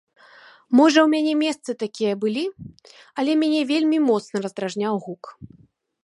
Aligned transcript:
Можа 0.77 0.99
ў 1.03 1.07
мяне 1.15 1.33
месцы 1.43 1.75
такія 1.83 2.13
былі, 2.23 2.45
але 3.23 3.31
мяне 3.41 3.59
вельмі 3.73 3.97
моцна 4.09 4.37
раздражняў 4.47 4.93
гук. 5.09 5.23